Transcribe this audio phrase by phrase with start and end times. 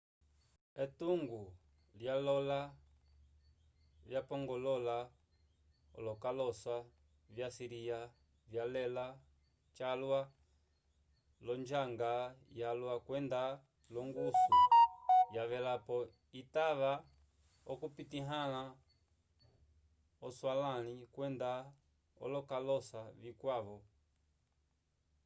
[0.83, 1.41] etungo
[1.99, 2.59] lyalola
[4.09, 4.97] vyapongolola
[5.97, 6.75] olokalosa
[7.33, 7.99] vyo assíria
[8.51, 9.05] vyalela
[9.77, 10.21] calwa
[11.45, 12.11] l'onjanga
[12.59, 13.41] yalwa kwenda
[13.93, 14.51] l'ongusu
[15.35, 15.97] yavelapo
[16.41, 16.91] itava
[17.71, 18.61] okupitahãla
[20.25, 21.51] aswalãli kwenda
[22.23, 23.77] olokalosa vikwavo